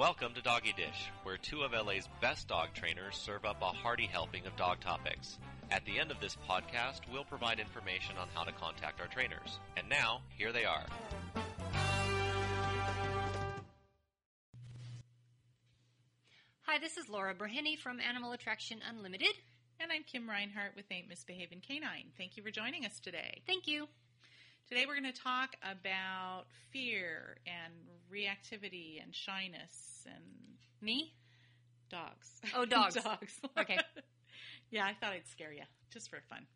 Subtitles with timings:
[0.00, 4.06] Welcome to Doggy Dish, where two of LA's best dog trainers serve up a hearty
[4.06, 5.36] helping of dog topics.
[5.70, 9.60] At the end of this podcast, we'll provide information on how to contact our trainers.
[9.76, 10.86] And now, here they are.
[16.62, 19.34] Hi, this is Laura Bourhenne from Animal Attraction Unlimited.
[19.80, 22.12] And I'm Kim Reinhart with Ain't Misbehaving Canine.
[22.16, 23.42] Thank you for joining us today.
[23.46, 23.86] Thank you.
[24.70, 27.74] Today we're going to talk about fear and
[28.08, 30.22] reactivity and shyness and
[30.80, 31.12] Me?
[31.90, 32.40] dogs.
[32.54, 32.94] Oh, dogs.
[33.04, 33.40] dogs.
[33.58, 33.78] Okay.
[34.70, 36.46] yeah, I thought I'd scare you just for fun.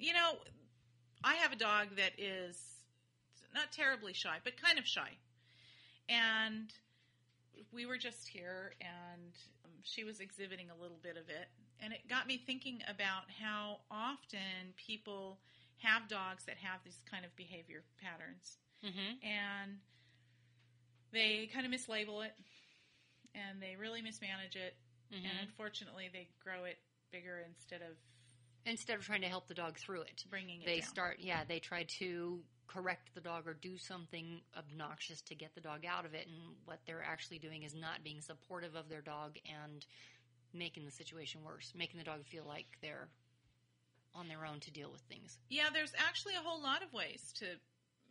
[0.00, 0.38] You know,
[1.22, 2.60] I have a dog that is
[3.54, 5.10] not terribly shy, but kind of shy.
[6.08, 6.72] And
[7.72, 9.32] we were just here and
[9.64, 11.46] um, she was exhibiting a little bit of it.
[11.78, 15.38] And it got me thinking about how often people
[15.78, 18.58] have dogs that have these kind of behavior patterns.
[18.84, 19.26] Mm-hmm.
[19.26, 19.78] And
[21.12, 22.34] they kind of mislabel it
[23.34, 24.76] and they really mismanage it.
[25.12, 25.24] Mhm.
[25.24, 26.78] And unfortunately, they grow it
[27.10, 27.96] bigger instead of
[28.66, 30.88] Instead of trying to help the dog through it, Bringing it they down.
[30.88, 35.60] start, yeah, they try to correct the dog or do something obnoxious to get the
[35.60, 36.26] dog out of it.
[36.26, 39.86] And what they're actually doing is not being supportive of their dog and
[40.52, 43.08] making the situation worse, making the dog feel like they're
[44.14, 45.38] on their own to deal with things.
[45.48, 47.46] Yeah, there's actually a whole lot of ways to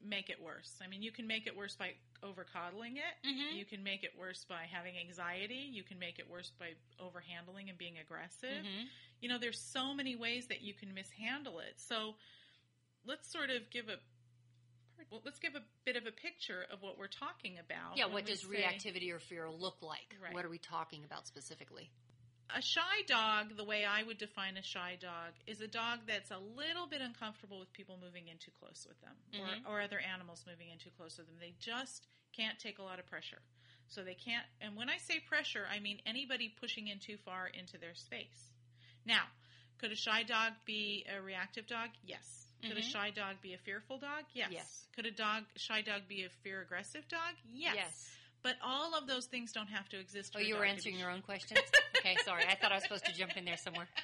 [0.03, 0.79] make it worse.
[0.83, 3.27] I mean, you can make it worse by over coddling it.
[3.27, 3.55] Mhm.
[3.55, 5.55] You can make it worse by having anxiety.
[5.71, 8.63] You can make it worse by overhandling and being aggressive.
[8.63, 8.89] Mhm.
[9.21, 11.79] You know, there's so many ways that you can mishandle it.
[11.79, 12.15] So
[13.05, 13.99] let's sort of give a
[15.11, 17.95] well, let's give a bit of a picture of what we're talking about.
[17.97, 20.15] Yeah, what does say- reactivity or fear look like?
[20.19, 20.33] Right.
[20.33, 21.89] What are we talking about specifically?
[22.55, 26.31] A shy dog, the way I would define a shy dog, is a dog that's
[26.31, 29.65] a little bit uncomfortable with people moving in too close with them Mhm.
[29.65, 31.37] or, or other animals moving in too close with them.
[31.39, 33.41] They just can't take a lot of pressure.
[33.89, 37.47] So they can't, and when I say pressure, I mean anybody pushing in too far
[37.47, 38.53] into their space.
[39.05, 39.23] Now,
[39.77, 41.89] could a shy dog be a reactive dog?
[42.03, 42.47] Yes.
[42.61, 42.91] Could a Mhm.
[42.91, 44.25] shy dog be a fearful dog?
[44.33, 44.51] Yes.
[44.51, 44.87] Yes.
[44.93, 47.35] Could a dog, shy dog be a fear aggressive dog?
[47.45, 47.75] Yes.
[47.75, 48.17] Yes.
[48.47, 50.33] But all of those things don't have to exist.
[50.37, 51.59] Oh, you were answering your own questions?
[51.97, 52.43] okay, sorry.
[52.49, 53.87] I thought I was supposed to jump in there somewhere.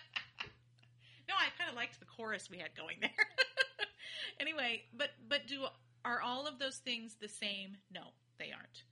[1.29, 3.09] No, I kind of liked the chorus we had going there.
[4.41, 5.63] anyway, but but do
[6.03, 7.77] are all of those things the same?
[7.89, 8.01] No,
[8.37, 8.83] they aren't.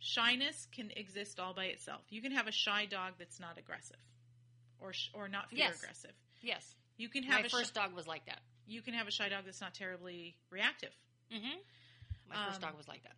[0.00, 2.00] Shyness can exist all by itself.
[2.08, 4.00] You can have a shy dog that's not aggressive,
[4.80, 5.76] or sh- or not fear Yes.
[5.82, 6.12] aggressive.
[6.40, 6.74] Yes.
[6.96, 8.40] You can have My a first sh- dog was like that.
[8.66, 10.94] you can have a shy dog that's not terribly reactive.
[11.30, 11.58] Mm-hmm.
[12.30, 13.16] My first Um, dog was like that.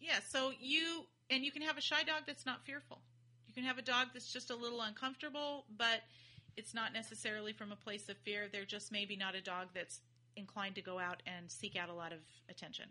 [0.00, 3.00] Yeah, so you and you can have a shy dog that's not fearful.
[3.46, 6.02] You can have a dog that's just a little uncomfortable, but
[6.56, 8.46] it's not necessarily from a place of fear.
[8.50, 10.00] They're just maybe not a dog that's
[10.36, 12.18] inclined to go out and seek out a lot of
[12.48, 12.86] attention.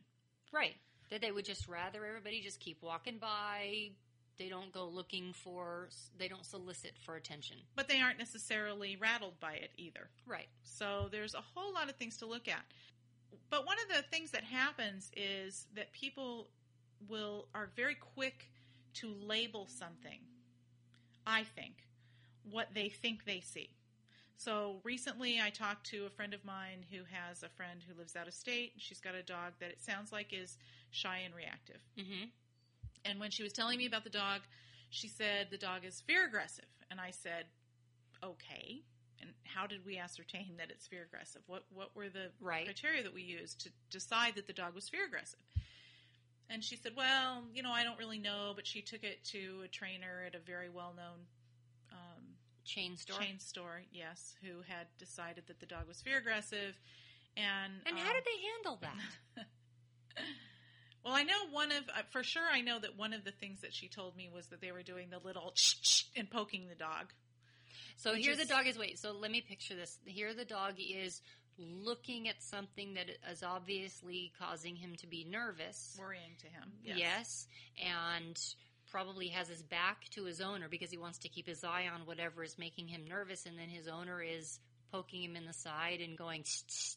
[0.52, 0.76] Right.
[1.10, 3.92] That they would just rather everybody just keep walking by.
[4.38, 7.58] They don't go looking for, they don't solicit for attention.
[7.76, 10.10] But they aren't necessarily rattled by it either.
[10.26, 10.48] Right.
[10.64, 12.64] So there's a whole lot of things to look at.
[13.50, 16.48] But one of the things that happens is that people
[17.08, 18.50] will are very quick
[18.96, 20.20] to label something.
[21.26, 21.88] I think
[22.50, 23.70] what they think they see.
[24.38, 28.16] So recently I talked to a friend of mine who has a friend who lives
[28.16, 28.74] out of state.
[28.78, 30.58] She's got a dog that it sounds like is
[30.92, 31.82] shy and reactive.
[31.98, 32.26] Mm-hmm.
[33.06, 34.42] And when she was telling me about the dog,
[34.90, 36.66] she said the dog is fear aggressive.
[36.90, 37.46] And I said,
[38.24, 38.82] okay.
[39.22, 41.42] And how did we ascertain that it's fear aggressive?
[41.48, 42.66] What what were the Right.
[42.66, 45.40] criteria that we used to decide that the dog was fear aggressive?
[46.50, 49.62] And she said, well, you know, I don't really know, but she took it to
[49.66, 51.20] a trainer at a very well known
[51.92, 52.24] um,
[52.66, 53.20] Chain store.
[53.20, 56.76] chain store, yes, who had decided that the dog was fear aggressive.
[57.38, 59.46] And And um, how did they handle that?
[61.04, 62.44] Well, I know one of uh, for sure.
[62.52, 64.84] I know that one of the things that she told me was that they were
[64.84, 67.14] doing the little shh and poking the dog.
[67.96, 69.98] So here is- the dog is, wait, so let me picture this.
[70.06, 71.22] Here the dog is
[71.60, 75.96] looking at something that is obviously causing him to be nervous.
[76.00, 76.72] worrying to him.
[76.84, 77.48] Yes.
[77.84, 78.38] And
[78.92, 82.08] probably has his back to his owner because he wants to keep his eye on
[82.08, 83.46] whatever is making him nervous.
[83.46, 84.60] And then his owner is
[84.92, 86.44] poking him in the side and going,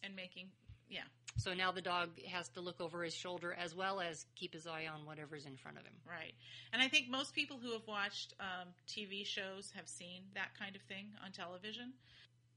[0.03, 0.49] and making
[0.89, 1.03] yeah
[1.39, 4.67] so now the dog has to look over his shoulder as well as keep his
[4.67, 5.95] eye on whatever's in front of him.
[6.07, 6.35] right.
[6.73, 10.77] And I think most people who have watched um, TV shows have seen that kind
[10.77, 11.95] of thing on television.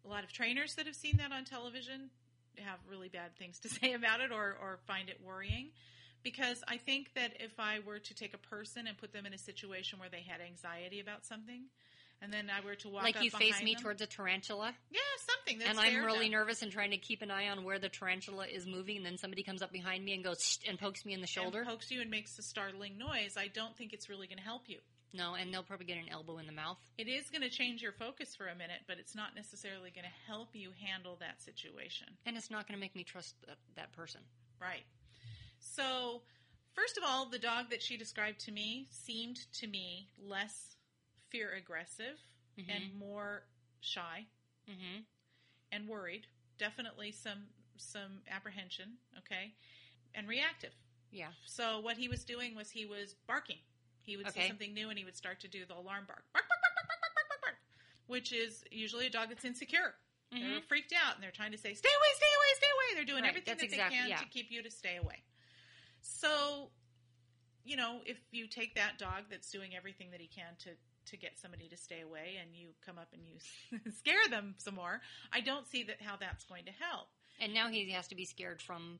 [0.05, 2.09] A lot of trainers that have seen that on television
[2.57, 5.69] have really bad things to say about it or or find it worrying.
[6.23, 9.33] Because I think that if I were to take a person and put them in
[9.33, 11.65] a situation where they had anxiety about something,
[12.21, 14.99] and then I were to walk like you face me them- towards a tarantula, yeah
[15.25, 17.89] something that's and I'm really nervous and trying to keep an eye on where the
[17.89, 21.13] tarantula is moving, and then somebody comes up behind me and goes and pokes me
[21.13, 21.59] in the shoulder.
[21.59, 23.35] and pokes you and makes a startling noise.
[23.37, 24.79] I don't think it's really going to help you.
[25.15, 26.77] No, and they'll probably get an elbow in the mouth.
[26.97, 30.05] It is going to change your focus for a minute, but it's not necessarily going
[30.05, 32.07] to help you handle that situation.
[32.25, 34.21] And it's not going to make me trust that, that person.
[34.61, 34.83] Right.
[35.59, 36.21] So,
[36.73, 40.75] first of all, the dog that she described to me seemed to me less
[41.29, 42.19] fear aggressive
[42.57, 43.43] and more
[43.81, 44.25] shy
[44.69, 45.01] Mm-hmm.
[45.71, 46.25] and worried.
[46.57, 47.43] Definitely some
[47.77, 49.53] some apprehension, okay?
[50.15, 50.71] And reactive.
[51.11, 51.27] Yeah.
[51.45, 53.59] So what he was doing was he was barking.
[54.05, 54.41] He would Okay.
[54.43, 56.23] see something new and he would start to do the alarm bark.
[56.33, 57.55] Bark, bark, bark, bark, bark, bark, bark, bark,
[58.07, 59.95] which is usually a dog that's insecure.
[60.31, 60.63] They're Mhm.
[60.67, 62.95] freaked out and they're trying to say, stay away, stay away, stay away.
[62.95, 64.17] They're doing Right, everything that's that exactly- they can yeah.
[64.17, 65.23] to keep you to stay away.
[66.01, 66.71] So,
[67.63, 71.17] you know, if you take that dog that's doing everything that he can to to
[71.17, 73.37] get somebody to stay away and you come up and you
[73.91, 77.09] scare them some more, I don't see that how that's going to help.
[77.39, 78.99] And now he has to be scared from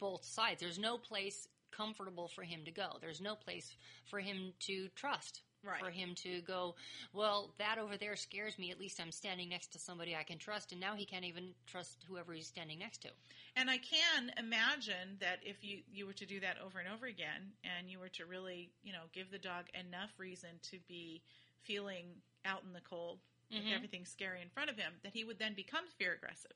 [0.00, 0.60] both sides.
[0.60, 2.98] There's no place comfortable for him to go.
[3.00, 3.74] There's no place
[4.06, 5.42] for him to trust.
[5.64, 5.80] Right.
[5.80, 6.76] For him to go,
[7.12, 8.70] well, that over there scares me.
[8.70, 10.70] At least I'm standing next to somebody I can trust.
[10.70, 13.08] And now he can't even trust whoever he's standing next to.
[13.56, 17.06] And I can imagine that if you, you were to do that over and over
[17.06, 21.22] again and you were to really, you know, give the dog enough reason to be
[21.64, 22.06] feeling
[22.44, 23.18] out in the cold
[23.50, 23.74] with Mhm.
[23.74, 26.52] everything scary in front of him, that he would then become fear aggressive.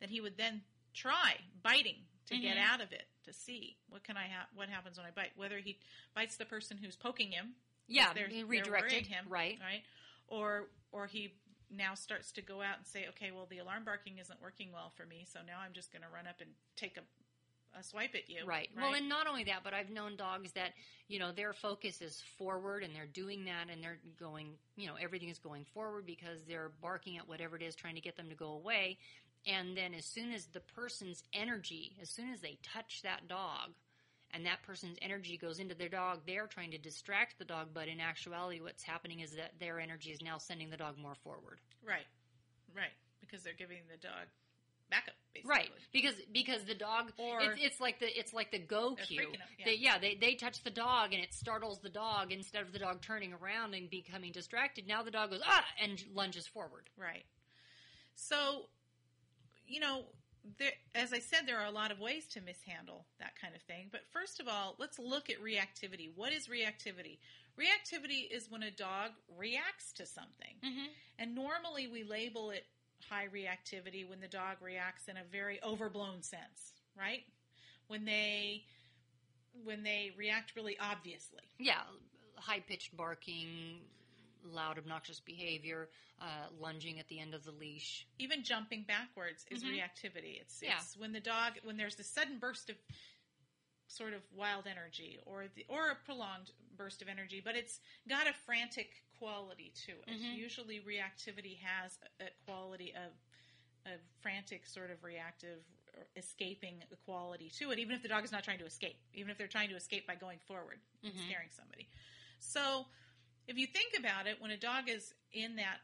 [0.00, 2.62] That he would then try biting to get Mhm.
[2.62, 5.36] out of it, to see what can I ha- what happens when I bite.
[5.36, 5.78] Whether he
[6.14, 7.54] bites the person who's poking him,
[7.86, 8.46] Yeah, they're, he they're
[9.06, 9.58] him, Right.
[9.60, 9.84] right,
[10.28, 11.34] or or he
[11.70, 14.90] now starts to go out and say, okay, well the alarm barking isn't working well
[14.90, 17.02] for me, so now I'm just going to run up and take a,
[17.78, 18.68] a swipe at you, Right.
[18.76, 20.74] Well, and not only that, but I've known dogs that,
[21.06, 24.96] you know, their focus is forward and they're doing that and they're going, you know,
[24.96, 28.28] everything is going forward because they're barking at whatever it is trying to get them
[28.28, 28.98] to go away.
[29.46, 33.70] And then as soon as the person's energy, as soon as they touch that dog
[34.32, 37.88] and that person's energy goes into their dog, they're trying to distract the dog, but
[37.88, 41.58] in actuality what's happening is that their energy is now sending the dog more forward.
[41.86, 42.06] right,
[42.76, 44.26] right, because they're giving the dog
[44.90, 45.50] backup, basically.
[45.50, 49.32] Right, because because the dog, Or- it's, it's like the it's like the go cue.
[49.58, 49.64] yeah.
[49.64, 52.78] They, yeah, they they touch the dog and it startles the dog instead of the
[52.78, 54.86] dog turning around and becoming distracted.
[54.86, 56.90] Now the dog goes ah and lunges forward.
[56.98, 57.24] Right.
[58.16, 58.66] So,
[59.70, 60.02] you know,
[60.58, 63.62] there, as I said, there are a lot of ways to mishandle that kind of
[63.62, 63.88] thing.
[63.92, 66.10] But first of all, let's look at reactivity.
[66.14, 67.18] What is reactivity?
[67.58, 70.56] Reactivity is when a dog reacts to something.
[70.64, 70.86] Mm-hmm.
[71.18, 72.64] And normally we label it
[73.08, 77.22] high reactivity when the dog reacts in a very overblown sense, right?
[77.88, 78.64] When they
[79.64, 81.42] when they react really obviously.
[81.58, 81.82] Yeah,
[82.36, 83.80] high pitched barking,
[84.44, 85.88] loud obnoxious behavior,
[86.20, 88.06] uh, lunging at the end of the leash.
[88.18, 89.70] even jumping backwards is Mhm.
[89.78, 90.40] reactivity.
[90.40, 90.80] It's Yeah.
[90.80, 92.76] it's when the dog when there's this sudden burst of
[93.86, 98.26] sort of wild energy or the or a prolonged burst of energy, but it's got
[98.26, 100.08] a frantic quality to it.
[100.08, 100.34] Mhm.
[100.36, 103.12] Usually reactivity has a, quality of
[103.86, 105.64] a frantic sort of reactive
[106.16, 109.36] escaping quality to it, even if the dog is not trying to escape, even if
[109.36, 111.24] they're trying to escape by going forward and Mhm.
[111.24, 111.88] scaring somebody.
[112.38, 112.88] So
[113.50, 115.78] if you think about it, when a dog is in that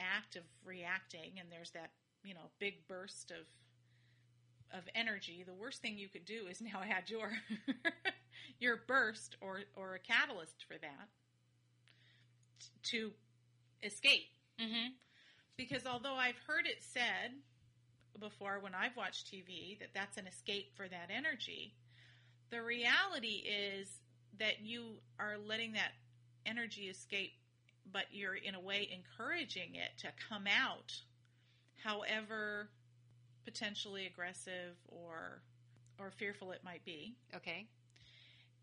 [0.00, 1.92] act of reacting and there's that,
[2.24, 3.46] you know, big burst of
[4.76, 7.30] of energy, the worst thing you could do is now add your
[8.58, 11.08] your burst or or a catalyst for that
[12.90, 13.12] to
[13.84, 14.26] escape.
[14.60, 14.88] Mm-hmm.
[15.56, 17.30] Because although I've heard it said
[18.18, 21.76] before when I've watched TV that that's an escape for that energy,
[22.50, 23.88] the reality is
[24.40, 25.92] that you are letting that
[26.46, 27.32] energy escape,
[27.92, 30.92] but you're in a way encouraging it to come out,
[31.82, 32.68] however
[33.44, 35.40] potentially aggressive or
[35.98, 37.14] or fearful it might be.
[37.34, 37.66] Okay.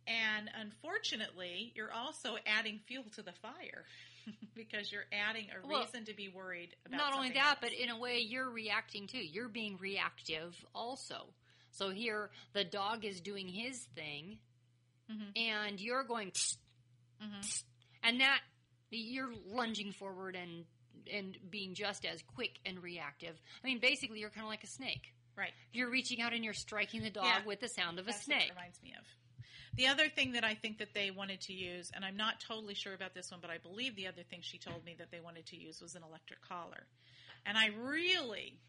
[0.05, 3.85] And unfortunately, you're also adding fuel to the fire
[4.55, 7.57] because you're adding a Well, reason to be worried about Not only that, else.
[7.61, 9.23] but in a way, you're reacting too.
[9.23, 11.27] You're being reactive also.
[11.71, 14.37] So here, the dog is doing his thing,
[15.09, 15.31] Mhm.
[15.37, 16.59] and you're going, "Tsk,
[17.21, 17.41] Mhm.
[17.41, 17.65] tsk,"
[18.03, 18.41] and that
[18.91, 20.65] you're lunging forward and
[21.11, 23.41] and being just as quick and reactive.
[23.63, 25.13] I mean, basically, you're kind of like a snake.
[25.35, 25.51] right.
[25.73, 27.43] You're reaching out and you're striking the dog Yeah.
[27.45, 28.49] with the sound of a That's what it snake.
[28.51, 29.03] reminds me of.
[29.75, 32.75] The other thing that I think that they wanted to use, and I'm not totally
[32.75, 35.19] sure about this one, but I believe the other thing she told me that they
[35.19, 36.85] wanted to use was an electric collar.
[37.47, 38.59] And I really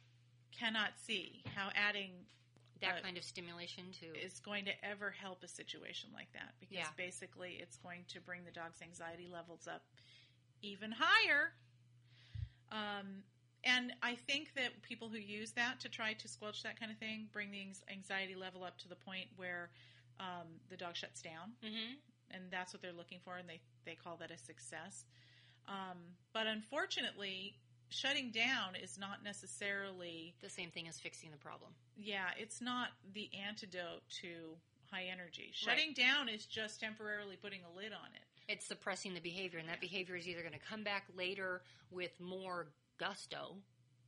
[0.58, 2.12] cannot see how adding
[2.92, 6.76] That kind of stimulation to is going to ever help a situation like that because
[6.76, 6.88] Yeah.
[6.96, 9.82] basically it's going to bring the dog's anxiety levels up
[10.62, 11.52] even higher.
[12.72, 13.22] Um,
[13.62, 16.98] and I think that people who use that to try to squelch that kind of
[16.98, 19.70] thing bring the anxiety level up to the point where
[20.20, 21.94] um, the dog shuts down, Mm-hmm.
[22.30, 25.04] and that's what they're looking for, and they, they call that a success.
[25.66, 25.98] Um,
[26.32, 27.56] but unfortunately,
[27.94, 31.70] shutting down is not necessarily, The same thing as fixing the problem.
[31.96, 34.56] yeah, it's not the antidote to
[34.90, 35.50] high energy.
[35.52, 38.52] Shutting down is just temporarily putting a lid on it.
[38.52, 42.12] It's suppressing the behavior, and that behavior is either going to come back later with
[42.20, 42.66] more
[42.98, 43.56] gusto,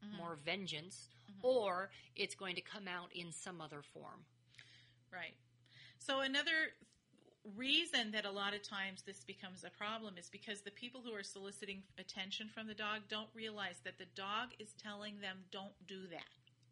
[0.05, 0.19] Mm-hmm.
[0.19, 1.09] more vengeance,
[1.43, 4.27] or it's going to come out in some other form.
[5.11, 5.33] Right.
[5.99, 6.51] So another
[7.57, 11.13] reason that a lot of times this becomes a problem is because the people who
[11.13, 15.75] are soliciting attention from the dog don't realize that the dog is telling them don't
[15.87, 16.25] do that.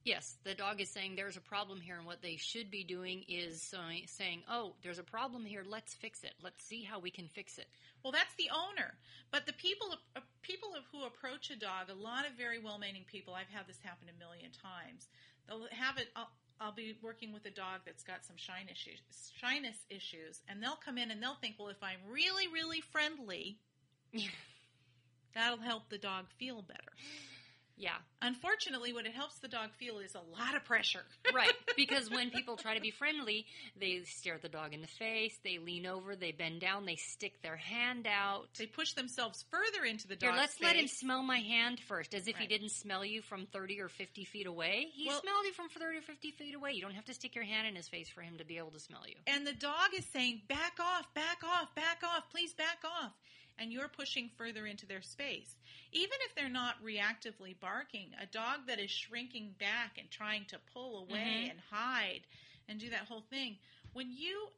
[0.05, 3.25] Yes, the dog is saying there's a problem here, and what they should be doing
[3.27, 3.75] is
[4.07, 5.65] saying, "Oh, there's a problem here.
[5.67, 6.35] Let's fix it.
[6.43, 7.67] Let's see how we can fix it."
[8.03, 8.99] Well, that's the owner.
[9.33, 13.33] But the people uh, people who approach a dog, a lot of very well-meaning people,
[13.33, 15.09] I've had this happen a million times.
[15.49, 16.09] They'll have it.
[16.65, 19.01] I'll, be working with a dog that's got some shine issues,
[19.39, 23.59] shyness issues, and they'll come in and they'll think, well, if I'm really, really friendly,
[25.35, 26.81] that'll help the dog feel better.
[27.77, 31.05] Yeah, Unfortunately, what it helps the dog feel is a lot of pressure.
[31.35, 31.53] right.
[31.77, 33.45] Because when people try to be friendly,
[33.79, 36.97] they stare at the dog in the face, they lean over, they bend down, they
[36.97, 38.47] stick their hand out.
[38.59, 42.15] they push themselves further into the Here, dog's let's let him smell my hand first,
[42.15, 44.87] as if he didn't smell you from 30 or 50 feet away.
[44.95, 46.73] He Well- smelled you from 30 or 50 feet away.
[46.73, 48.71] You don't have to stick your hand in his face for him to be able
[48.71, 49.17] to smell you.
[49.27, 53.13] And the dog is saying, back off, back off, back off, please back off.
[53.59, 55.55] And you're pushing further into their space.
[55.95, 60.59] Even if they're not reactively barking, a dog that is shrinking back and trying to
[60.59, 61.51] pull away Mhm.
[61.51, 62.27] and hide
[62.69, 63.59] and do that whole thing,
[63.93, 64.53] when you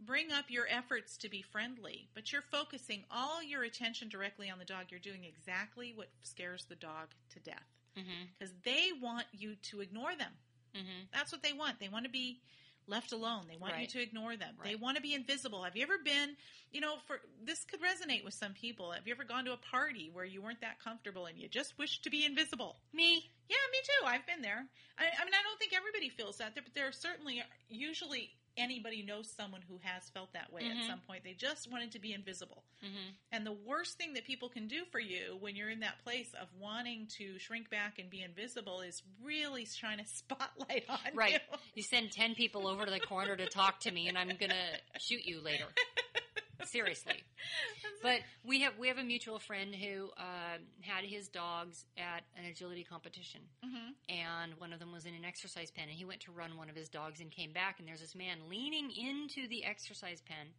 [0.00, 4.58] bring up your efforts to be friendly, but you're focusing all your attention directly on
[4.58, 7.68] the dog, you're doing exactly what scares the dog to death.
[7.96, 8.24] Mm-hmm.
[8.38, 10.32] Because they want you to ignore them.
[10.74, 11.04] Mm-hmm.
[11.12, 11.78] That's what they want.
[11.78, 12.40] They want to be
[12.86, 13.46] left alone.
[13.48, 13.82] They want Right.
[13.82, 14.56] you to ignore them.
[14.62, 15.62] They want to be invisible.
[15.64, 16.36] Have you ever been,
[16.70, 18.92] you know, for this could resonate with some people.
[18.92, 21.78] Have you ever gone to a party where you weren't that comfortable and you just
[21.78, 22.76] wished to be invisible?
[22.92, 23.30] Me?
[23.48, 24.06] Yeah, me too.
[24.06, 24.66] I've been there.
[24.98, 29.02] I, I mean, I don't think everybody feels that, but there are certainly usually anybody
[29.02, 30.80] knows someone who has felt that way Mhm.
[30.80, 31.24] at some point.
[31.24, 32.64] They just wanted to be invisible.
[32.84, 33.10] Mm-hmm.
[33.32, 36.32] And the worst thing that people can do for you when you're in that place
[36.34, 41.32] of wanting to shrink back and be invisible is really shine a spotlight on Right.
[41.32, 41.38] you.
[41.50, 41.60] Right.
[41.74, 44.50] You send 10 people over to the corner to talk to me, and I'm going
[44.50, 45.66] to shoot you later.
[46.64, 47.22] Seriously.
[48.02, 52.44] But we have we have a mutual friend who uh, had his dogs at an
[52.44, 53.94] agility competition, Mhm.
[54.10, 56.68] and one of them was in an exercise pen, and he went to run one
[56.68, 60.52] of his dogs and came back, and there's this man leaning into the exercise pen,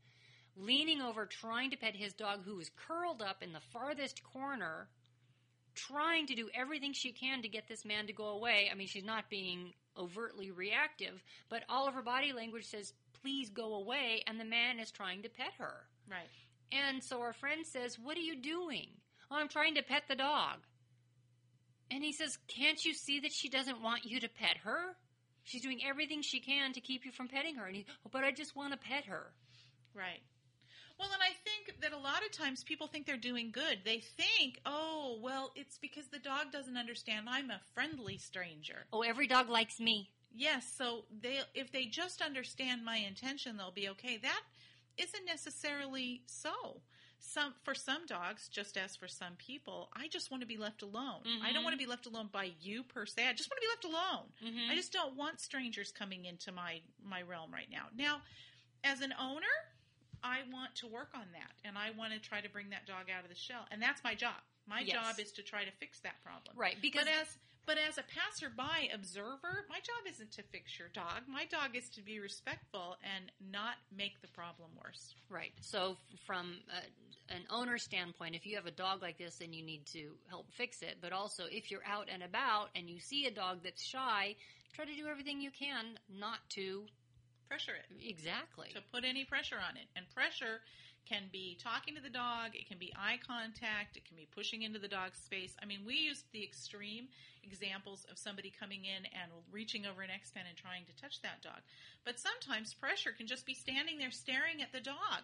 [0.56, 4.88] leaning over, trying to pet his dog, who was curled up in the farthest corner,
[5.76, 8.70] trying to do everything she can to get this man to go away.
[8.72, 13.52] I mean, she's not being overtly reactive, but all of her body language says, "Please
[13.52, 15.88] go away," and the man is trying to pet her.
[16.10, 16.30] Right.
[16.72, 18.88] And so our friend says, What are you doing?
[19.32, 20.58] Oh, I'm trying to pet the dog.
[21.92, 24.96] And he says, Can't you see that she doesn't want you to pet her?
[25.44, 27.68] She's doing everything she can to keep you from petting her.
[27.68, 29.32] And he, oh, but I just want to pet her.
[29.94, 30.22] Right.
[30.98, 33.80] Well, and I think that a lot of times people think they're doing good.
[33.84, 38.86] They think, oh, well, it's because the dog doesn't understand I'm a friendly stranger.
[38.94, 40.10] Oh, every dog likes me.
[40.34, 44.18] Yes, so they if they just understand my intention, they'll be okay.
[44.18, 44.42] That
[44.98, 46.82] isn't necessarily so.
[47.20, 50.82] Some for some dogs, just as for some people, I just want to be left
[50.84, 51.22] alone.
[51.42, 51.64] I don't Mhm.
[51.64, 53.28] want to be left alone by you per se.
[53.28, 54.34] I just want to be left alone.
[54.42, 54.70] Mhm.
[54.70, 57.90] I just don't want strangers coming into my my realm right now.
[57.94, 58.22] Now,
[58.84, 59.48] as an owner,
[60.24, 63.10] I want to work on that and I want to try to bring that dog
[63.10, 63.68] out of the shell.
[63.72, 64.42] And that's my job.
[64.68, 64.94] My Yes.
[64.94, 66.56] job is to try to fix that problem.
[66.56, 70.90] Right, because But as but as a passerby observer, my job isn't to fix your
[70.90, 71.24] dog.
[71.28, 75.16] My dog is to be respectful and not make the problem worse.
[75.30, 75.52] Right.
[75.62, 76.82] So, from uh,
[77.30, 80.52] an owner standpoint, if you have a dog like this, then you need to help
[80.54, 80.98] fix it.
[81.02, 84.36] But also, if you're out and about and you see a dog that's shy,
[84.74, 86.84] try to do everything you can not to.
[87.48, 88.10] Pressure it.
[88.10, 88.70] Exactly.
[88.74, 89.86] To put any pressure on it.
[89.96, 90.62] And pressure
[91.06, 94.64] can be talking to the dog, it can be eye contact, it can be pushing
[94.64, 95.56] into the dog's space.
[95.62, 97.08] I mean, we used the extreme
[97.44, 101.22] examples of somebody coming in and reaching over an X pen and trying to touch
[101.22, 101.62] that dog.
[102.04, 105.24] But sometimes pressure can just be standing there staring at the dog.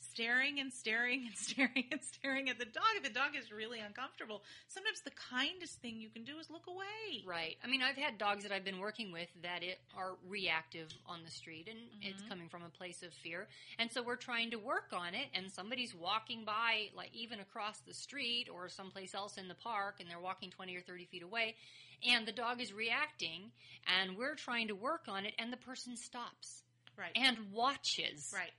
[0.00, 2.84] Staring and staring and staring and staring at the dog.
[2.96, 6.66] If the dog is really uncomfortable, sometimes the kindest thing you can do is look
[6.66, 7.22] away.
[7.26, 7.56] Right.
[7.62, 11.20] I mean, I've had dogs that I've been working with that it are reactive on
[11.24, 12.08] the street, and mm-hmm.
[12.08, 13.48] it's coming from a place of fear.
[13.78, 15.28] And so we're trying to work on it.
[15.34, 19.96] And somebody's walking by, like even across the street or someplace else in the park,
[20.00, 21.54] and they're walking twenty or thirty feet away,
[22.06, 23.50] and the dog is reacting,
[24.00, 26.62] and we're trying to work on it, and the person stops
[26.96, 27.12] Right.
[27.14, 28.32] and watches.
[28.34, 28.50] right.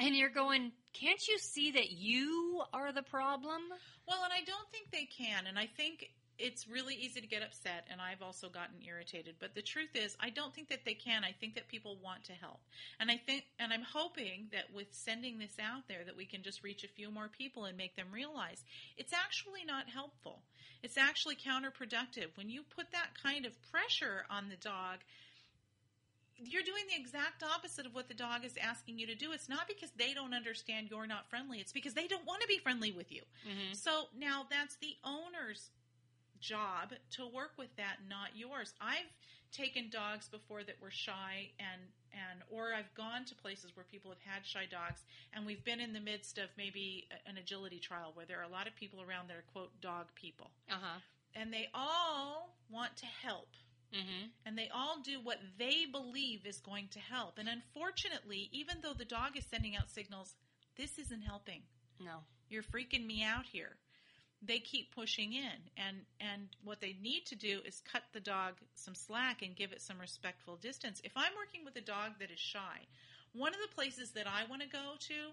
[0.00, 3.60] And you're going, can't you see that you are the problem?
[4.08, 5.46] Well, and I don't think they can.
[5.46, 7.86] And I think it's really easy to get upset.
[7.90, 9.34] And I've also gotten irritated.
[9.38, 11.22] But the truth is, I don't think that they can.
[11.22, 12.60] I think that people want to help.
[12.98, 16.42] And I think, and I'm hoping that with sending this out there, that we can
[16.42, 18.64] just reach a few more people and make them realize
[18.96, 20.40] it's actually not helpful.
[20.82, 22.34] It's actually counterproductive.
[22.36, 25.00] When you put that kind of pressure on the dog,
[26.42, 29.32] you're doing the exact opposite of what the dog is asking you to do.
[29.32, 31.58] It's not because they don't understand you're not friendly.
[31.58, 33.22] It's because they don't want to be friendly with you.
[33.46, 33.74] Mm-hmm.
[33.74, 35.70] So now that's the owner's
[36.40, 38.72] job to work with that, not yours.
[38.80, 39.10] I've
[39.52, 41.80] taken dogs before that were shy and
[42.12, 45.02] and or I've gone to places where people have had shy dogs
[45.34, 48.48] and we've been in the midst of maybe an agility trial where there are a
[48.48, 50.98] lot of people around that are quote dog people Uh huh.
[51.34, 53.48] and they all want to help
[53.92, 54.26] Mm-hmm.
[54.46, 57.38] and they all do what they believe is going to help.
[57.38, 60.36] And unfortunately, even though the dog is sending out signals,
[60.76, 61.62] this isn't helping.
[61.98, 62.18] No.
[62.48, 63.76] You're freaking me out here.
[64.42, 68.54] They keep pushing in, and and what they need to do is cut the dog
[68.74, 71.02] some slack and give it some respectful distance.
[71.04, 72.86] If I'm working with a dog that is shy,
[73.34, 75.32] one of the places that I want to go to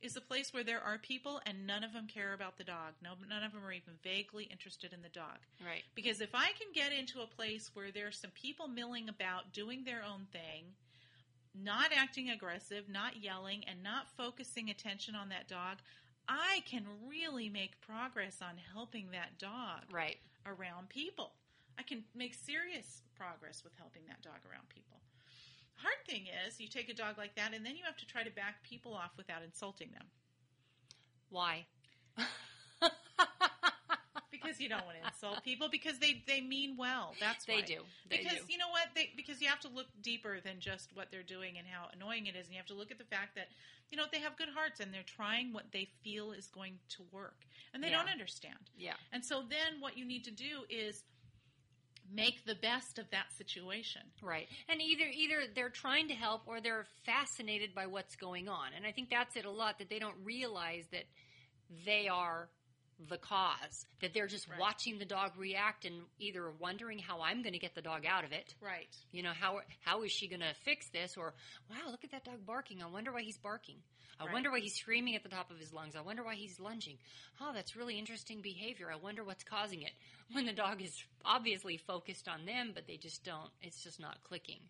[0.00, 2.94] is a place where there are people and none of them care about the dog.
[3.02, 5.38] No, none of them are even vaguely interested in the dog.
[5.64, 5.82] Right.
[5.94, 9.84] Because if I can get into a place where there's some people milling about, doing
[9.84, 10.74] their own thing,
[11.54, 15.78] not acting aggressive, not yelling, and not focusing attention on that dog,
[16.28, 20.18] I can really make progress on helping that dog Right.
[20.46, 21.32] around people.
[21.78, 25.00] I can make serious progress with helping that dog around people.
[25.82, 28.22] Hard thing is, you take a dog like that, and then you have to try
[28.22, 30.06] to back people off without insulting them.
[31.30, 31.66] Why?
[34.30, 37.14] because you don't want to insult people because they they mean well.
[37.20, 37.60] That's They why.
[37.62, 37.80] do.
[38.10, 38.52] They because do.
[38.52, 38.88] you know what?
[38.94, 42.26] They because you have to look deeper than just what they're doing and how annoying
[42.26, 43.48] it is, and you have to look at the fact that
[43.90, 47.02] you know they have good hearts and they're trying what they feel is going to
[47.12, 47.98] work, and they Yeah.
[47.98, 48.70] don't understand.
[48.76, 48.94] Yeah.
[49.12, 51.04] And so then what you need to do is
[52.12, 54.02] make the best of that situation.
[54.22, 54.48] Right.
[54.68, 58.68] And either either they're trying to help or they're fascinated by what's going on.
[58.76, 61.04] And I think that's it a lot that they don't realize that
[61.84, 62.48] they are
[63.08, 63.86] the cause.
[64.00, 64.58] That they're just Right.
[64.58, 68.24] watching the dog react and either wondering how I'm going to get the dog out
[68.24, 68.54] of it.
[68.60, 68.88] Right.
[69.12, 71.34] You know, how how is she going to fix this or
[71.70, 72.82] wow, look at that dog barking.
[72.82, 73.82] I wonder why he's barking.
[74.20, 74.32] I Right.
[74.32, 75.94] wonder why he's screaming at the top of his lungs.
[75.94, 76.98] I wonder why he's lunging.
[77.40, 78.90] Oh, that's really interesting behavior.
[78.90, 79.92] I wonder what's causing it.
[80.32, 84.22] When the dog is obviously focused on them, but they just don't it's just not
[84.24, 84.60] clicking.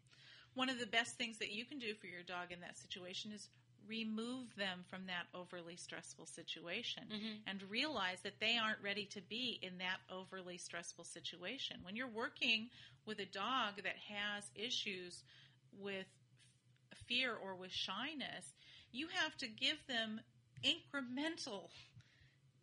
[0.55, 3.33] One of the best things that you can do for your dog in that situation
[3.33, 3.49] is
[3.89, 7.43] remove them from that overly stressful situation Mhm.
[7.47, 11.83] and realize that they aren't ready to be in that overly stressful situation.
[11.83, 12.71] When you're working
[13.07, 15.25] with a dog that has issues
[15.73, 16.07] with
[16.93, 18.55] f- fear or with shyness,
[18.93, 20.21] you have to give them
[20.63, 21.71] incremental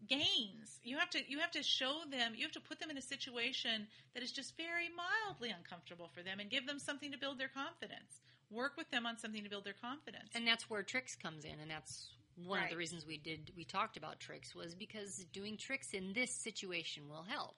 [0.08, 0.80] gains.
[0.84, 3.02] You have to you have to show them, you have to put them in a
[3.02, 7.40] situation that is just very mildly uncomfortable for them and give them something to build
[7.40, 8.22] their confidence.
[8.52, 10.30] Work with them on something to build their confidence.
[10.36, 12.10] And that's where tricks comes in and that's
[12.46, 16.12] one of the reasons we did we talked about tricks was because doing tricks in
[16.14, 17.56] this situation will help.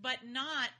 [0.00, 0.70] but not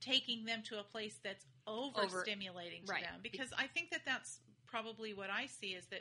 [0.00, 3.02] taking them to a place that's overstimulating to right.
[3.04, 6.00] them because I think that that's probably what I see is that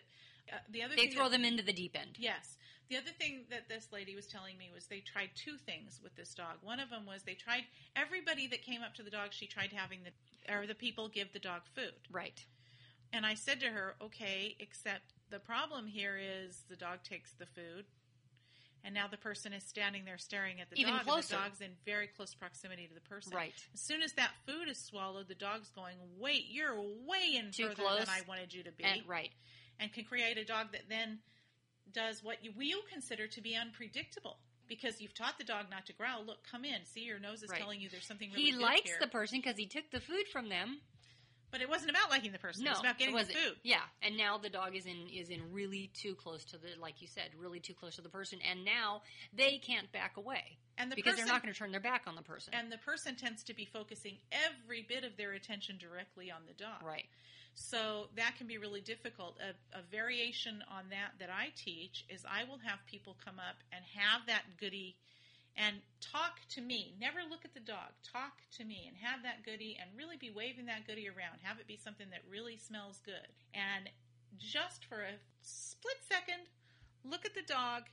[0.51, 2.17] uh, the other They throw that- them into the deep end.
[2.17, 2.57] Yes.
[2.91, 6.13] The other thing that this lady was telling me was they tried two things with
[6.17, 6.57] this dog.
[6.61, 7.63] One of them was they tried
[7.95, 11.31] everybody that came up to the dog, she tried having the or the people give
[11.31, 11.93] the dog food.
[12.11, 12.45] Right.
[13.13, 17.45] And I said to her, "Okay, except the problem here is the dog takes the
[17.45, 17.85] food."
[18.83, 21.35] And now the person is standing there staring at the Even dog, closer.
[21.35, 23.31] and the dog's in very close proximity to the person.
[23.31, 23.53] Right.
[23.73, 27.69] As soon as that food is swallowed, the dog's going, "Wait, you're way in Too
[27.69, 27.99] further close.
[27.99, 29.31] than I wanted you to be." And right.
[29.79, 31.23] and can create a dog that then
[31.93, 35.93] does what you, you consider to be unpredictable because you've taught the dog not to
[35.93, 36.23] growl.
[36.25, 36.85] Look, come in.
[36.85, 37.59] See, your nose is Right.
[37.59, 38.97] telling you there's something really He likes here.
[39.01, 40.79] the person because he took the food from them.
[41.51, 42.63] But it wasn't about liking the person.
[42.63, 43.57] No, it was about getting the food.
[43.61, 47.01] Yeah, and now the dog is in is in really too close to the like
[47.01, 49.01] you said, really too close to the person, and now
[49.33, 52.03] they can't back away And the because person, they're not going to turn their back
[52.07, 52.53] on the person.
[52.53, 56.53] and the person tends to be focusing every bit of their attention directly on the
[56.53, 56.81] dog.
[56.83, 57.09] right.
[57.53, 59.37] So that can be really difficult.
[59.39, 63.57] A, a variation on that that I teach is I will have people come up
[63.71, 64.95] and have that goodie
[65.55, 66.95] and talk to me.
[66.99, 67.91] Never look at the dog.
[68.03, 71.43] Talk to me and have that goodie and really be waving that goodie around.
[71.43, 73.27] Have it be something that really smells good.
[73.53, 73.89] And
[74.39, 76.47] just for a split second,
[77.03, 77.83] look at the dog,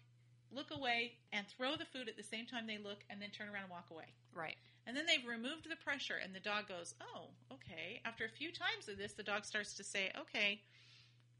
[0.53, 3.49] look away, and throw the food at the same time they look, and then turn
[3.49, 4.15] around and walk away.
[4.35, 4.57] Right.
[4.89, 8.01] And then they've removed the pressure, and the dog goes, Oh, okay.
[8.07, 10.61] After a few times of this, the dog starts to say, Okay,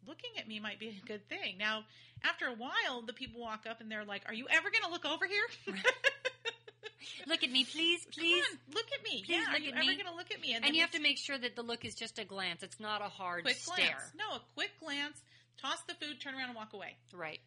[0.07, 1.57] looking at me might be a good thing.
[1.59, 1.85] Now,
[2.23, 4.91] after a while, the people walk up and they're like, Are you ever going to
[4.91, 5.75] look over here?
[7.27, 8.45] Look at me, please, Come please.
[8.53, 9.23] on, look at me.
[9.25, 10.55] Please yeah, are you ever going to look at me?
[10.55, 12.63] And then you have to make sure that the look is just a glance.
[12.63, 13.77] It's not a hard quick stare.
[13.77, 14.13] glance.
[14.19, 15.17] No, a quick glance.
[15.61, 16.97] Toss the food, turn around and walk away.
[17.15, 17.41] Right.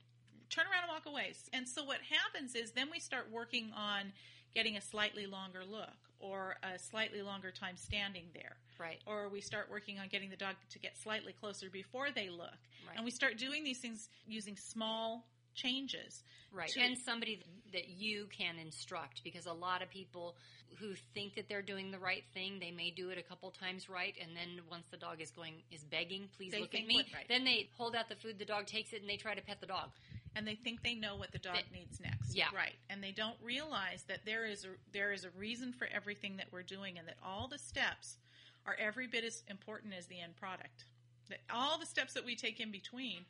[0.49, 1.33] turn around and walk away.
[1.53, 4.11] And so what happens is then we start working on
[4.53, 8.55] getting a slightly longer look or a slightly longer time standing there.
[8.79, 8.99] Right.
[9.05, 12.49] Or we start working on getting the dog to get slightly closer before they look.
[12.87, 12.95] Right.
[12.95, 16.23] And we start doing these things using small changes.
[16.53, 16.69] Right.
[16.69, 20.35] to- And somebody that you can instruct because a lot of people
[20.79, 23.89] who think that they're doing the right thing, they may do it a couple times
[23.89, 27.05] right and then once the dog is going is begging, please They look at me,
[27.13, 27.25] right.
[27.27, 29.59] then they hold out the food, the dog takes it and they try to pet
[29.61, 29.89] the dog.
[30.35, 32.33] And they think they know what the dog That- needs next.
[32.35, 32.49] Yeah.
[32.55, 32.75] Right.
[32.89, 36.47] And they don't realize that there is a there is a reason for everything that
[36.51, 38.17] we're doing and that all the steps
[38.65, 40.85] are every bit as important as the end product.
[41.29, 43.25] That all the steps that we take in between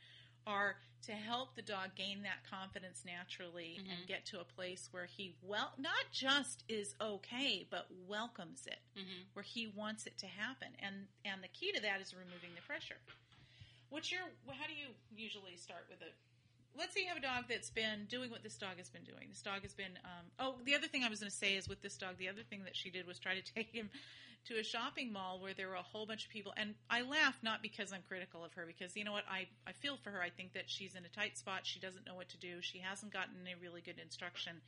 [0.48, 3.92] are to help the dog gain that confidence naturally Mm-hmm.
[3.92, 8.80] and get to a place where he well not just is okay but welcomes it
[8.98, 9.26] Mhm.
[9.34, 12.62] where he wants it to happen and and the key to that is removing the
[12.62, 12.98] pressure
[13.90, 16.12] what's your how do you usually start with a
[16.78, 19.28] let's say you have a dog that's been doing what this dog has been doing.
[19.30, 21.68] This dog has been um, oh the other thing i was going to say is
[21.68, 23.90] with this dog the other thing that she did was try to take him
[24.46, 26.54] to a shopping mall where there were a whole bunch of people.
[26.58, 29.26] And i laugh not because i'm critical of her because you know what?
[29.30, 30.22] I, I feel for her.
[30.22, 31.62] I think that she's in a tight spot.
[31.64, 32.62] She doesn't know what to do.
[32.62, 34.62] She hasn't gotten any really good instruction.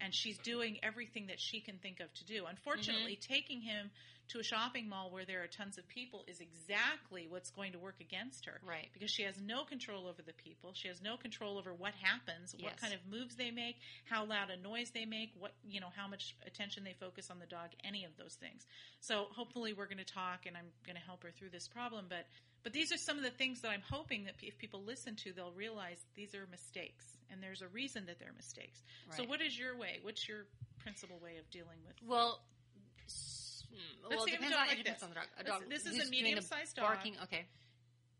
[0.00, 2.44] And she's doing everything that she can think of to do.
[2.48, 3.90] Unfortunately taking him
[4.28, 7.78] to a shopping mall where there are tons of people is exactly what's going to
[7.78, 8.88] work against her Right.
[8.92, 10.72] because she has no control over the people.
[10.74, 14.50] She has no control over what happens, what kind of moves they make, how loud
[14.50, 17.70] a noise they make, what you know, how much attention they focus on the dog,
[17.84, 18.66] any of those things.
[19.00, 22.06] So hopefully we're going to talk and I'm going to help her through this problem,
[22.08, 22.26] but
[22.64, 25.32] but these are some of the things that I'm hoping that if people listen to,
[25.32, 28.82] they'll realize these are mistakes and there's a reason that they're mistakes.
[29.16, 30.00] So what is your way?
[30.02, 30.44] What's your
[30.78, 32.40] principal way of dealing with Well,
[33.72, 35.26] s- mm, well, it depends on, like it depends on the dog.
[35.38, 36.84] A dog this is a who's doing the medium-sized dog.
[36.86, 37.16] Barking.
[37.22, 37.46] Okay.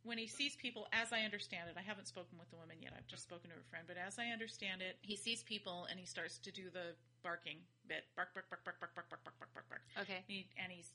[0.05, 2.93] when he sees people, as I understand it, I haven't spoken with the woman yet.
[2.97, 5.99] I've just spoken to her friend, but as I understand it, he sees people and
[6.01, 9.37] he starts to do the barking bit, bark, bark, bark, bark, bark, bark, bark, bark,
[9.39, 9.83] bark, bark, bark.
[10.01, 10.17] Okay.
[10.25, 10.93] And, he, and he's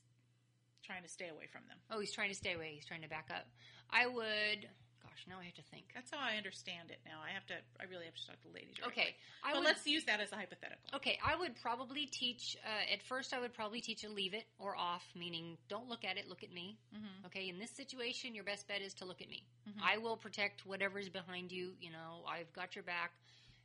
[0.82, 1.78] trying to stay away from them.
[1.90, 2.72] Oh, he's trying to stay away.
[2.74, 3.46] He's trying to back up.
[3.90, 4.66] I would.
[5.04, 5.84] Gosh, now I have to think.
[5.94, 6.98] That's how I understand it.
[7.04, 7.54] Now I have to.
[7.78, 8.72] I really have to talk to the lady.
[8.74, 9.02] Directly.
[9.04, 9.16] Okay.
[9.44, 9.64] I but would.
[9.68, 10.80] let's use that as a hypothetical.
[10.96, 12.56] Okay, I would probably teach.
[12.64, 16.04] Uh, at first, I would probably teach a leave it or off, meaning don't look
[16.04, 16.78] at it, look at me.
[16.96, 17.26] Mhm.
[17.26, 19.44] Okay, in this situation, your best bet is to look at me.
[19.68, 19.82] Mhm.
[19.82, 21.76] I will protect whatever's behind you.
[21.80, 23.12] You know, I've got your back.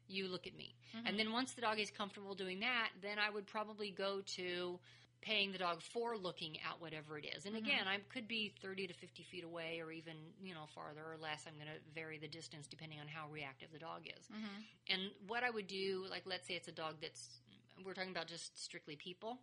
[0.08, 0.76] You look at me.
[0.94, 1.08] Mhm.
[1.08, 4.80] And then once the dog is comfortable doing that, then I would probably go to
[5.22, 7.46] paying the dog for looking at whatever it is.
[7.46, 7.60] And Mhm.
[7.60, 11.18] again, I could be 30 to 50 feet away or even, you know, farther or
[11.18, 11.46] less.
[11.48, 14.30] I'm going to vary the distance depending on how reactive the dog is.
[14.32, 14.64] Mhm.
[14.88, 17.42] And what I would do, like, let's say it's a dog that's,
[17.84, 19.40] we're talking about just strictly people.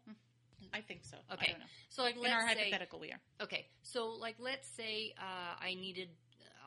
[0.72, 1.16] I think so.
[1.30, 1.50] I Okay.
[1.50, 1.66] don't know.
[1.88, 3.20] So, like, In let's our say, hypothetical, we are.
[3.40, 6.08] okay, so like, let's say uh, I needed,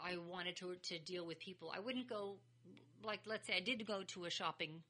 [0.03, 1.71] I wanted to to deal with people.
[1.75, 2.37] I wouldn't go,
[3.03, 4.83] like, let's say I did go to a shopping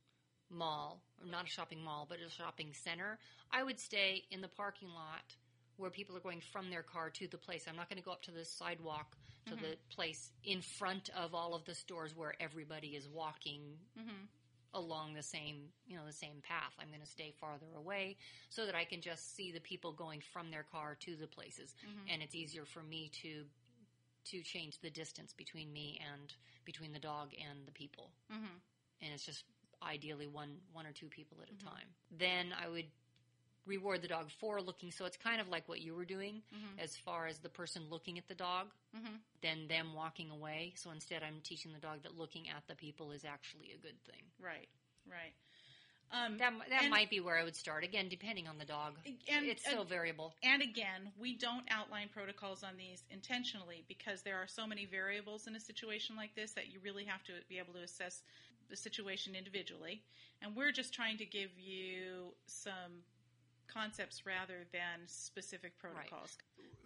[0.50, 3.18] mall, or not a shopping mall, but a shopping center.
[3.52, 5.36] I would stay in the parking lot
[5.78, 7.66] where people are going from their car to the place.
[7.68, 11.34] I'm not going to go up to the sidewalk to the place in front of
[11.34, 14.28] all of the stores where everybody is walking Mhm.
[14.74, 16.74] along the same, you know, the same path.
[16.78, 18.18] I'm going to stay farther away
[18.50, 21.76] so that I can just see the people going from their car to the places,
[22.08, 23.50] and it's easier for me to
[24.26, 26.36] to change the distance between me and
[26.66, 28.12] between the dog and the people.
[28.30, 28.62] Mhm.
[29.02, 29.46] And it's just
[29.84, 31.88] ideally one one or two people at a time.
[32.18, 32.86] Then I would
[33.66, 34.92] reward the dog for looking.
[34.92, 36.42] So it's kind of like what you were doing,
[36.80, 39.20] as far as the person looking at the dog, Mhm.
[39.42, 40.74] then them walking away.
[40.76, 44.02] So instead, I'm teaching the dog that looking at the people is actually a good
[44.06, 44.24] thing.
[44.40, 44.68] Right,
[45.06, 45.34] right.
[46.12, 47.84] Um, That that and- might be where I would start.
[47.84, 48.98] Again, depending on the dog.
[49.28, 50.34] And- it's so variable.
[50.42, 55.46] And again, we don't outline protocols on these intentionally because there are so many variables
[55.46, 58.24] in a situation like this that you really have to be able to assess
[58.70, 60.02] the situation individually.
[60.42, 63.04] And we're just trying to give you some
[63.68, 66.38] concepts rather than specific protocols.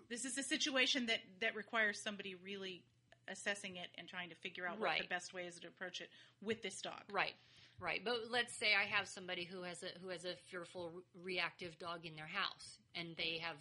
[0.10, 2.84] This is a situation that, that requires somebody really
[3.30, 6.10] assessing it and trying to figure out what the best way is to approach it
[6.42, 7.02] with this dog.
[7.12, 7.34] Right,
[7.80, 8.02] right.
[8.04, 10.92] But let's say I have somebody who has a who has a fearful,
[11.24, 13.58] reactive dog in their house, and they have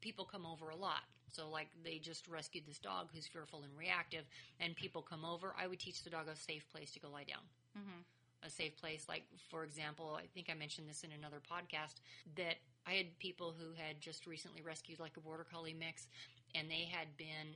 [0.00, 1.02] people come over a lot.
[1.32, 4.24] So, like, they just rescued this dog who's fearful and reactive,
[4.58, 5.54] and people come over.
[5.58, 7.42] I would teach the dog a safe place to go lie down.
[7.76, 8.04] Mhm.
[8.42, 12.00] A safe place, like for example, I think I mentioned this in another podcast
[12.36, 16.08] that I had people who had just recently rescued like a border collie mix,
[16.54, 17.54] and they had been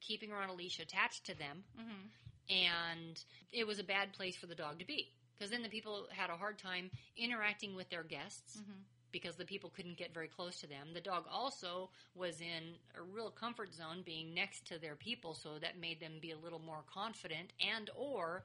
[0.00, 2.10] keeping her on a leash attached to them Mhm.
[2.50, 6.08] and it was a bad place for the dog to be because then the people
[6.10, 8.84] had a hard time interacting with their guests Mhm.
[9.14, 10.88] Because the people couldn't get very close to them.
[10.92, 15.50] The dog also was in a real comfort zone being next to their people, so
[15.60, 18.44] that made them be a little more confident and or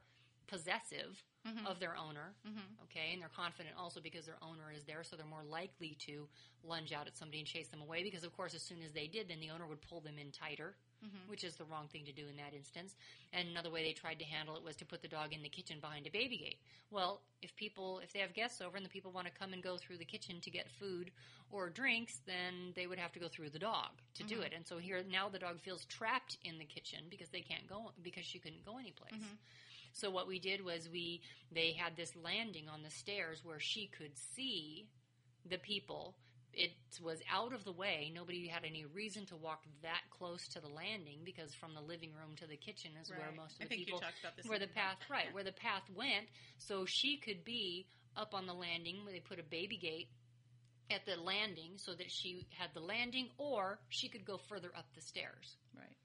[0.50, 1.66] possessive Mhm.
[1.66, 2.34] of their owner.
[2.44, 2.82] Mhm.
[2.84, 6.28] Okay, and they're confident also because their owner is there, so they're more likely to
[6.64, 8.02] lunge out at somebody and chase them away.
[8.02, 10.32] Because of course, as soon as they did, then the owner would pull them in
[10.32, 11.28] tighter, Mhm.
[11.28, 12.96] which is the wrong thing to do in that instance.
[13.32, 15.48] And another way they tried to handle it was to put the dog in the
[15.48, 16.58] kitchen behind a baby gate.
[16.90, 19.62] Well, if people, if they have guests over and the people want to come and
[19.62, 21.12] go through the kitchen to get food
[21.50, 24.46] or drinks, then they would have to go through the dog to do Mhm.
[24.46, 24.52] it.
[24.52, 27.92] And so here now the dog feels trapped in the kitchen because they can't go
[28.02, 29.22] because she couldn't go anyplace.
[29.92, 31.20] So what we did was we
[31.52, 34.88] they had this landing on the stairs where she could see
[35.48, 36.14] the people.
[36.52, 38.10] It was out of the way.
[38.12, 42.10] Nobody had any reason to walk that close to the landing because from the living
[42.12, 44.46] room to the kitchen is where most of the people you talked about this.
[44.46, 46.26] where the path right where the path went
[46.58, 50.08] so she could be up on the landing where they put a baby gate
[50.90, 54.86] at the landing so that she had the landing or she could go further up
[54.96, 55.96] the stairs Right.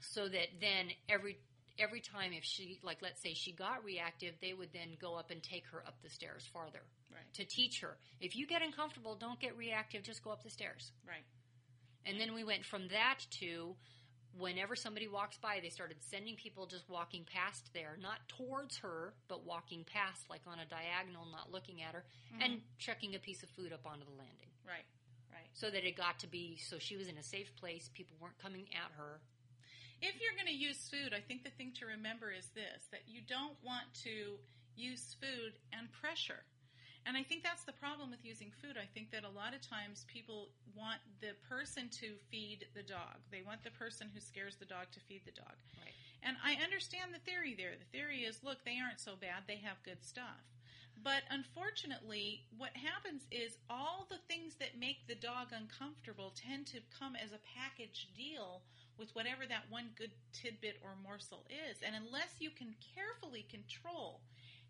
[0.00, 1.38] so that then every
[1.78, 5.30] every time if she like let's say she got reactive they would then go up
[5.30, 7.32] and take her up the stairs farther Right.
[7.34, 10.92] to teach her if you get uncomfortable don't get reactive just go up the stairs
[11.06, 11.24] Right.
[12.04, 13.74] and then we went from that to
[14.38, 19.14] whenever somebody walks by they started sending people just walking past there not towards her
[19.28, 22.42] but walking past like on a diagonal not looking at her mm-hmm.
[22.42, 24.84] and chucking a piece of food up onto the landing Right.
[25.32, 25.48] Right.
[25.54, 28.38] so that it got to be so she was in a safe place people weren't
[28.38, 29.20] coming at her
[30.02, 33.08] If you're going to use food, I think the thing to remember is this that
[33.08, 34.36] you don't want to
[34.76, 36.44] use food and pressure.
[37.06, 38.74] And I think that's the problem with using food.
[38.74, 43.22] I think that a lot of times people want the person to feed the dog.
[43.30, 45.54] They want the person who scares the dog to feed the dog.
[45.78, 45.94] Right.
[46.26, 47.78] And I understand the theory there.
[47.78, 50.42] The theory is look, they aren't so bad, they have good stuff.
[50.98, 56.80] But unfortunately, what happens is all the things that make the dog uncomfortable tend to
[56.98, 58.62] come as a package deal
[58.98, 61.78] with whatever that one good tidbit or morsel is.
[61.84, 64.20] And unless you can carefully control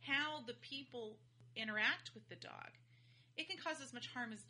[0.01, 1.17] how the people
[1.57, 2.75] interact with the dog,
[3.37, 4.41] it can cause as much harm as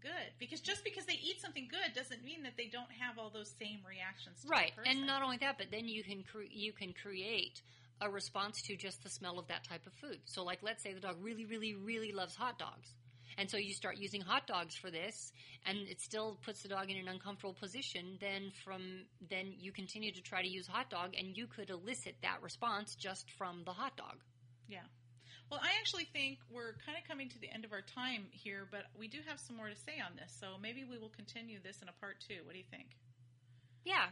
[0.00, 0.30] good.
[0.38, 3.52] Because just because they eat something good doesn't mean that they don't have all those
[3.58, 4.42] same reactions.
[4.42, 7.60] To right and not only that but then you can cre- you can create
[8.00, 10.92] a response to just the smell of that type of food so like let's say
[10.92, 12.94] the dog really really really loves hot dogs
[13.38, 15.32] and so you start using hot dogs for this
[15.66, 18.82] and it still puts the dog in an uncomfortable position then from
[19.30, 22.94] then you continue to try to use hot dog and you could elicit that response
[22.94, 24.16] just from the hot dog
[24.68, 24.86] Yeah.
[25.48, 28.66] Well, I actually think we're kind of coming to the end of our time here,
[28.68, 30.34] but we do have some more to say on this.
[30.40, 32.42] So maybe we will continue this in a part two.
[32.44, 32.96] What do you think?
[33.84, 34.06] yeah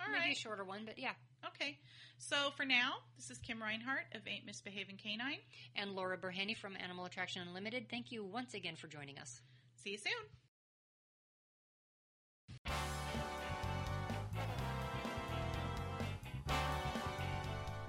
[0.00, 0.32] All maybe right.
[0.32, 1.12] a shorter one but yeah
[1.46, 1.78] Okay.
[2.18, 5.38] So for now, this is Kim Reinhart of Ain't Misbehaving Canine.
[5.76, 9.40] and laura bourhenne from animal attraction unlimited thank you once again for joining us
[9.76, 10.12] See you soon.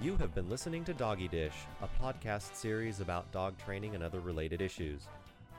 [0.01, 4.21] You have been listening to Doggy Dish, a podcast series about dog training and other
[4.21, 5.07] related issues.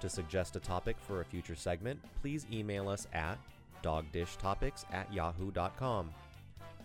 [0.01, 3.39] To suggest a topic for a future segment, please email us at
[3.83, 6.11] dogdishtopics at yahoo.com.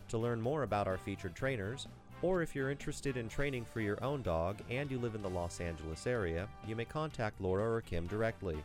[0.10, 1.88] To learn more about our featured trainers,
[2.22, 5.30] or if you're interested in training for your own dog and you live in the
[5.30, 8.58] Los Angeles area, you may contact Laura or Kim directly.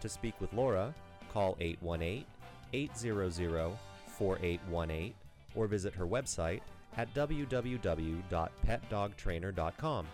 [0.00, 0.94] To speak with Laura,
[1.32, 2.24] call 818
[2.72, 3.72] 800
[4.06, 5.14] 4818
[5.54, 6.60] or visit her website
[6.96, 10.06] at www.petdogtrainer.com.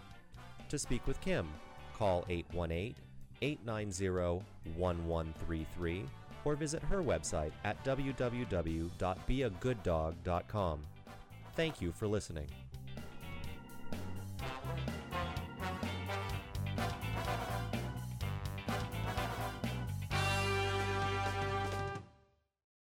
[0.69, 1.49] To speak with Kim,
[1.97, 2.95] call 818
[3.41, 4.45] 890
[4.77, 6.05] 1133
[6.45, 10.81] or visit her website at www.beagooddog.com.
[11.55, 12.49] Thank you for listening.